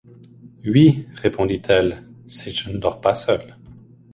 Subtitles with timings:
[0.65, 3.55] Oui, répondit-elle, si je ne dors pas seule.